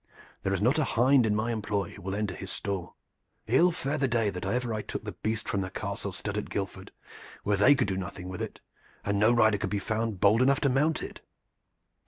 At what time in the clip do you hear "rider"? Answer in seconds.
9.31-9.59